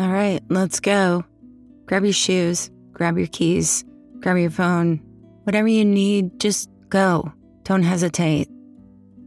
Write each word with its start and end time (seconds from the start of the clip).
All 0.00 0.08
right, 0.08 0.42
let's 0.48 0.80
go. 0.80 1.24
Grab 1.84 2.04
your 2.04 2.14
shoes, 2.14 2.70
grab 2.94 3.18
your 3.18 3.26
keys, 3.26 3.84
grab 4.20 4.38
your 4.38 4.48
phone, 4.48 4.96
whatever 5.44 5.68
you 5.68 5.84
need, 5.84 6.40
just 6.40 6.70
go. 6.88 7.30
Don't 7.64 7.82
hesitate. 7.82 8.48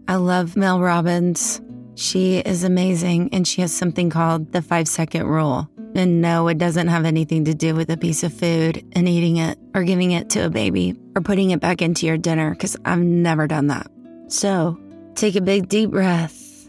I 0.07 0.15
love 0.15 0.57
Mel 0.57 0.79
Robbins. 0.79 1.61
She 1.93 2.39
is 2.39 2.63
amazing 2.63 3.29
and 3.33 3.47
she 3.47 3.61
has 3.61 3.71
something 3.71 4.09
called 4.09 4.51
the 4.51 4.63
five 4.63 4.87
second 4.87 5.27
rule. 5.27 5.69
And 5.93 6.23
no, 6.23 6.47
it 6.47 6.57
doesn't 6.57 6.87
have 6.87 7.05
anything 7.05 7.45
to 7.45 7.53
do 7.53 7.75
with 7.75 7.91
a 7.91 7.97
piece 7.97 8.23
of 8.23 8.33
food 8.33 8.83
and 8.93 9.07
eating 9.07 9.37
it 9.37 9.59
or 9.75 9.83
giving 9.83 10.09
it 10.09 10.31
to 10.31 10.43
a 10.43 10.49
baby 10.49 10.99
or 11.15 11.21
putting 11.21 11.51
it 11.51 11.59
back 11.59 11.83
into 11.83 12.07
your 12.07 12.17
dinner 12.17 12.49
because 12.49 12.75
I've 12.83 12.97
never 12.97 13.45
done 13.45 13.67
that. 13.67 13.91
So 14.27 14.79
take 15.13 15.35
a 15.35 15.41
big 15.41 15.69
deep 15.69 15.91
breath 15.91 16.67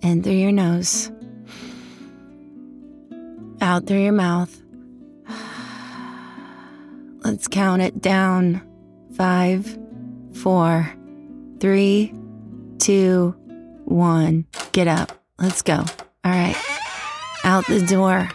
in 0.00 0.22
through 0.22 0.34
your 0.34 0.52
nose, 0.52 1.10
out 3.68 3.86
through 3.86 4.00
your 4.00 4.12
mouth. 4.12 4.62
Let's 7.22 7.46
count 7.48 7.82
it 7.82 8.00
down. 8.00 8.62
Five, 9.14 9.78
four, 10.32 10.90
three, 11.60 12.14
two, 12.78 13.34
one. 13.84 14.46
Get 14.72 14.88
up. 14.88 15.12
Let's 15.38 15.60
go. 15.60 15.74
All 15.74 16.32
right. 16.32 16.56
Out 17.44 17.66
the 17.66 17.84
door. 17.84 18.30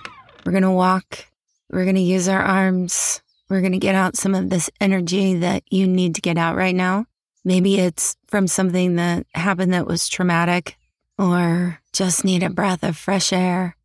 We're 0.46 0.52
going 0.52 0.62
to 0.62 0.70
walk. 0.70 1.26
We're 1.72 1.86
going 1.86 1.96
to 1.96 2.02
use 2.02 2.28
our 2.28 2.44
arms. 2.44 3.24
We're 3.50 3.62
going 3.62 3.72
to 3.72 3.80
get 3.80 3.96
out 3.96 4.16
some 4.16 4.36
of 4.36 4.52
this 4.52 4.70
energy 4.80 5.40
that 5.40 5.64
you 5.72 5.88
need 5.88 6.14
to 6.14 6.22
get 6.22 6.38
out 6.38 6.56
right 6.56 6.76
now. 6.76 7.08
Maybe 7.44 7.80
it's 7.80 8.16
from 8.28 8.46
something 8.46 8.98
that 8.98 9.26
happened 9.34 9.74
that 9.74 9.88
was 9.88 10.08
traumatic 10.08 10.78
or 11.18 11.80
just 11.92 12.24
need 12.24 12.44
a 12.44 12.52
breath 12.52 12.84
of 12.84 12.96
fresh 12.96 13.34
air. 13.34 13.76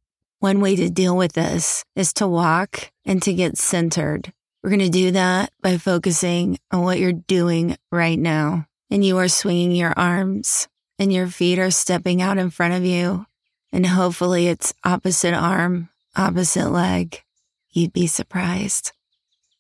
One 0.41 0.61
way 0.61 0.77
to 0.77 0.89
deal 0.89 1.17
with 1.17 1.33
this 1.33 1.85
is 1.97 2.13
to 2.15 2.29
walk 2.29 2.93
and 3.05 3.21
to 3.23 3.35
get 3.35 3.59
centered. 3.59 4.33
We're 4.63 4.71
going 4.71 4.81
to 4.81 4.89
do 4.89 5.11
that 5.13 5.53
by 5.63 5.79
focusing 5.79 6.59
on 6.71 6.83
what 6.83 7.01
you're 7.01 7.13
doing 7.13 7.77
right 7.91 8.19
now. 8.19 8.67
And 8.91 9.05
you 9.05 9.19
are 9.19 9.29
swinging 9.29 9.73
your 9.73 9.95
arms 9.97 10.69
and 10.99 11.13
your 11.13 11.27
feet 11.27 11.59
are 11.59 11.71
stepping 11.71 12.23
out 12.23 12.39
in 12.39 12.51
front 12.51 12.75
of 12.75 12.85
you. 12.85 13.27
And 13.73 13.87
hopefully 13.87 14.47
it's 14.47 14.73
opposite 14.85 15.35
arm, 15.35 15.89
opposite 16.17 16.71
leg. 16.71 17.23
You'd 17.71 17.93
be 17.93 18.07
surprised. 18.07 18.93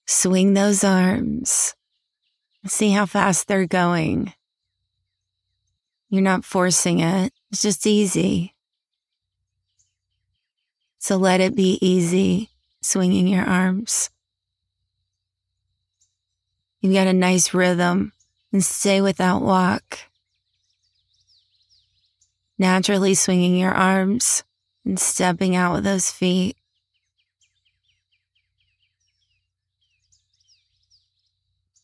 Swing 0.07 0.55
those 0.55 0.85
arms. 0.85 1.75
See 2.67 2.91
how 2.91 3.07
fast 3.07 3.49
they're 3.49 3.67
going. 3.67 4.33
You're 6.09 6.23
not 6.23 6.45
forcing 6.45 7.01
it. 7.01 7.33
It's 7.51 7.63
just 7.63 7.87
easy. 7.87 8.55
So 10.99 11.17
let 11.17 11.41
it 11.41 11.55
be 11.55 11.79
easy 11.81 12.51
swinging 12.81 13.29
your 13.29 13.45
arms. 13.45 14.11
You've 16.81 16.95
got 16.95 17.07
a 17.07 17.13
nice 17.13 17.55
rhythm 17.55 18.13
and 18.53 18.65
stay 18.65 19.01
with 19.01 19.17
that 19.17 19.41
walk 19.41 19.99
naturally 22.59 23.15
swinging 23.15 23.57
your 23.57 23.73
arms 23.73 24.43
and 24.85 24.99
stepping 24.99 25.55
out 25.55 25.73
with 25.73 25.85
those 25.85 26.11
feet. 26.11 26.57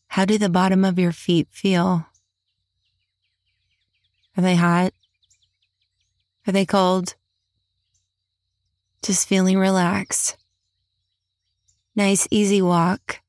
How 0.09 0.25
do 0.25 0.39
the 0.39 0.49
bottom 0.49 0.85
of 0.85 0.99
your 0.99 1.13
feet 1.13 1.49
feel? 1.51 2.07
Are 4.37 4.43
they 4.43 4.57
hot? 4.57 4.93
Are 6.47 6.53
they 6.53 6.67
cold? 6.67 7.15
Just 9.05 9.29
feeling 9.29 9.59
relaxed. 9.59 10.39
Nice, 11.95 12.27
easy 12.31 12.63
walk. 12.63 13.21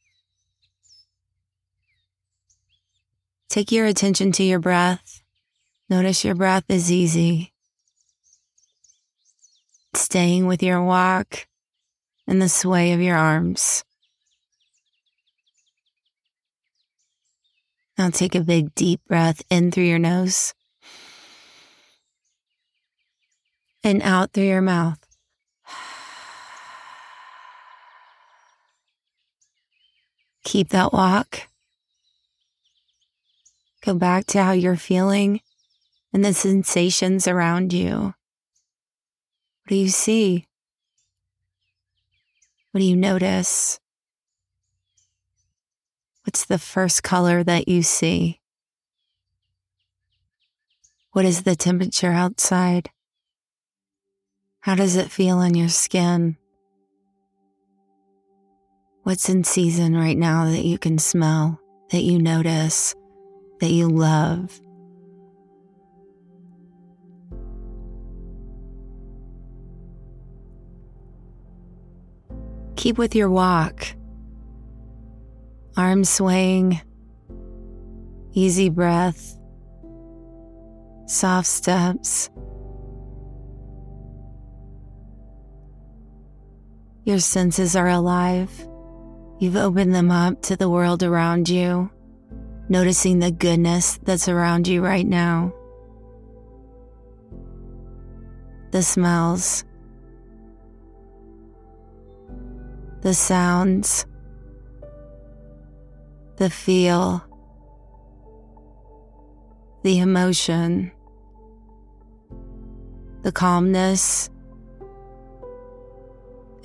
Take 3.50 3.74
your 3.74 3.86
attention 3.86 4.32
to 4.32 4.44
your 4.44 4.60
breath. 4.60 5.22
Notice 5.90 6.24
your 6.24 6.34
breath 6.34 6.64
is 6.70 6.94
easy. 6.94 7.52
Staying 9.94 10.46
with 10.46 10.64
your 10.64 10.82
walk 10.82 11.46
and 12.26 12.42
the 12.42 12.48
sway 12.48 12.94
of 12.94 13.02
your 13.02 13.18
arms. 13.18 13.84
Now 17.98 18.12
take 18.12 18.34
a 18.34 18.40
big 18.40 18.74
deep 18.76 19.02
breath 19.10 19.42
in 19.50 19.72
through 19.72 19.84
your 19.84 20.00
nose 20.00 20.54
and 23.84 24.02
out 24.02 24.32
through 24.32 24.46
your 24.46 24.62
mouth. 24.62 25.05
Keep 30.46 30.70
that 30.70 30.94
walk. 30.94 31.48
Go 33.84 33.96
back 33.96 34.28
to 34.28 34.44
how 34.44 34.52
you're 34.52 34.78
feeling 34.78 35.42
and 36.14 36.24
the 36.24 36.34
sensations 36.34 37.28
around 37.28 37.74
you. 37.74 38.14
What 39.64 39.70
do 39.70 39.76
you 39.76 39.90
see? 39.90 40.46
What 42.72 42.80
do 42.80 42.86
you 42.86 42.96
notice? 42.96 43.80
What's 46.26 46.46
the 46.46 46.60
first 46.60 47.02
color 47.02 47.44
that 47.44 47.68
you 47.68 47.82
see? 47.82 48.40
What 51.12 51.26
is 51.26 51.42
the 51.42 51.56
temperature 51.56 52.12
outside? 52.12 52.92
How 54.60 54.76
does 54.76 54.96
it 54.96 55.10
feel 55.10 55.40
on 55.40 55.56
your 55.56 55.70
skin? 55.70 56.38
What's 59.06 59.30
in 59.30 59.44
season 59.44 59.96
right 59.96 60.18
now 60.18 60.46
that 60.46 60.66
you 60.66 60.80
can 60.80 60.98
smell, 60.98 61.62
that 61.92 62.02
you 62.02 62.18
notice, 62.18 62.96
that 63.60 63.70
you 63.70 63.88
love? 63.88 64.60
Keep 72.78 72.98
with 72.98 73.14
your 73.14 73.30
walk. 73.30 73.86
Arms 75.78 76.10
swaying, 76.10 76.82
easy 78.34 78.70
breath, 78.70 79.38
soft 81.06 81.46
steps. 81.46 82.32
Your 87.04 87.20
senses 87.20 87.76
are 87.76 87.88
alive. 87.88 88.68
You've 89.38 89.58
opened 89.58 89.94
them 89.94 90.12
up 90.12 90.42
to 90.44 90.56
the 90.56 90.70
world 90.70 91.04
around 91.04 91.50
you, 91.50 91.90
noticing 92.70 93.20
the 93.20 93.32
goodness 93.32 94.00
that's 94.04 94.30
around 94.30 94.68
you 94.68 94.82
right 94.82 95.06
now. 95.06 95.54
The 98.72 98.82
smells, 98.82 99.66
the 103.02 103.14
sounds, 103.14 104.06
the 106.38 106.50
feel, 106.50 107.24
the 109.84 110.00
emotion, 110.00 110.92
the 113.22 113.34
calmness. 113.34 114.30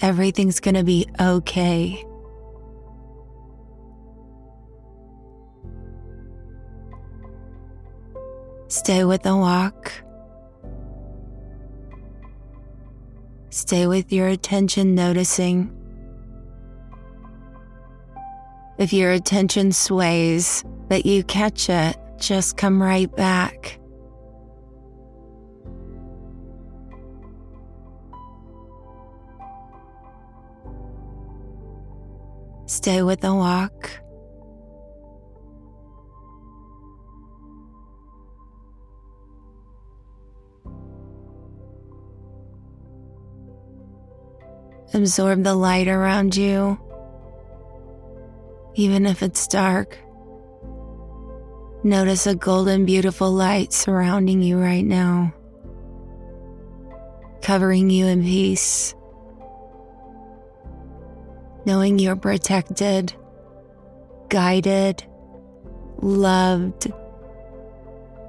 Everything's 0.00 0.60
to 0.76 0.84
be 0.84 1.06
okay. 1.20 2.04
Stay 8.70 9.04
with 9.04 9.22
the 9.24 9.36
walk. 9.36 9.92
Stay 13.50 13.88
with 13.88 14.12
your 14.12 14.28
attention 14.28 14.94
noticing 14.94 15.76
if 18.78 18.94
your 18.94 19.10
attention 19.10 19.72
sways, 19.72 20.64
but 20.88 21.04
you 21.04 21.22
catch 21.24 21.68
it, 21.68 21.98
just 22.18 22.56
come 22.56 22.82
right 22.82 23.14
back. 23.14 23.78
Stay 32.64 33.02
with 33.02 33.20
the 33.20 33.34
walk. 33.34 33.99
Absorb 44.92 45.44
the 45.44 45.54
light 45.54 45.88
around 45.88 46.36
you 46.36 46.78
even 48.74 49.04
if 49.04 49.22
it's 49.22 49.46
dark. 49.48 49.98
Notice 51.82 52.26
a 52.26 52.34
golden, 52.34 52.86
beautiful 52.86 53.30
light 53.30 53.72
surrounding 53.72 54.42
you 54.42 54.58
right 54.58 54.84
now, 54.84 55.34
covering 57.42 57.90
you 57.90 58.06
in 58.06 58.22
peace 58.22 58.94
knowing 61.64 61.98
you're 61.98 62.16
protected, 62.16 63.12
guided, 64.28 65.04
loved. 65.98 66.92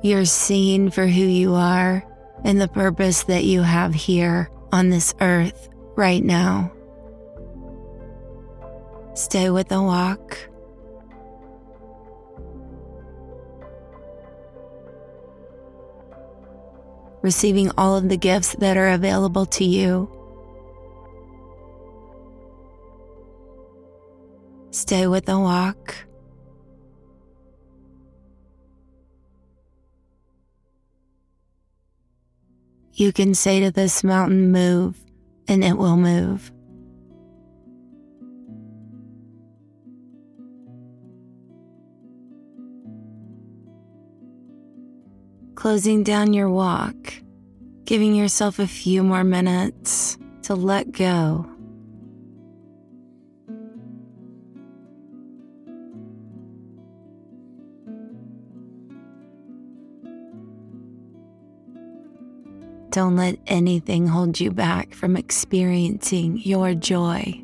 You're 0.03 0.25
seen 0.25 0.89
for 0.89 1.07
who 1.07 1.21
you 1.21 1.55
are 1.55 2.03
and 2.43 2.59
the 2.59 2.67
purpose 2.67 3.23
that 3.23 3.43
you 3.43 3.61
have 3.61 3.93
here 3.93 4.49
on 4.71 4.89
this 4.89 5.13
earth 5.21 5.69
right 5.95 6.23
now. 6.23 6.71
Stay 9.13 9.49
with 9.49 9.67
the 9.67 9.81
walk. 9.81 10.37
Receiving 17.21 17.71
all 17.77 17.95
of 17.95 18.09
the 18.09 18.17
gifts 18.17 18.55
that 18.55 18.77
are 18.77 18.89
available 18.89 19.45
to 19.45 19.63
you. 19.63 20.09
Stay 24.71 25.05
with 25.05 25.25
the 25.25 25.37
walk. 25.37 25.95
You 32.93 33.11
can 33.11 33.33
say 33.33 33.59
to 33.61 33.71
this 33.71 34.03
mountain, 34.03 34.51
move, 34.51 34.95
and 35.47 35.63
it 35.63 35.77
will 35.77 35.97
move. 35.97 36.51
Closing 45.55 46.03
down 46.03 46.33
your 46.33 46.49
walk, 46.49 47.13
giving 47.85 48.15
yourself 48.15 48.57
a 48.57 48.65
few 48.65 49.03
more 49.03 49.23
minutes 49.23 50.17
to 50.43 50.55
let 50.55 50.91
go. 50.91 51.50
Don't 62.91 63.15
let 63.15 63.39
anything 63.47 64.05
hold 64.05 64.37
you 64.37 64.51
back 64.51 64.93
from 64.93 65.15
experiencing 65.15 66.37
your 66.39 66.73
joy. 66.73 67.41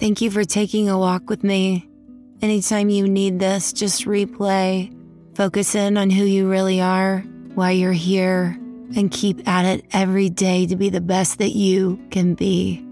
Thank 0.00 0.20
you 0.20 0.32
for 0.32 0.42
taking 0.42 0.88
a 0.88 0.98
walk 0.98 1.30
with 1.30 1.44
me. 1.44 1.88
Anytime 2.42 2.90
you 2.90 3.06
need 3.08 3.38
this, 3.38 3.72
just 3.72 4.06
replay, 4.06 4.92
focus 5.36 5.76
in 5.76 5.96
on 5.96 6.10
who 6.10 6.24
you 6.24 6.50
really 6.50 6.80
are, 6.80 7.20
why 7.54 7.70
you're 7.70 7.92
here, 7.92 8.58
and 8.96 9.08
keep 9.08 9.46
at 9.48 9.64
it 9.64 9.84
every 9.92 10.28
day 10.28 10.66
to 10.66 10.74
be 10.74 10.90
the 10.90 11.00
best 11.00 11.38
that 11.38 11.52
you 11.52 12.04
can 12.10 12.34
be. 12.34 12.84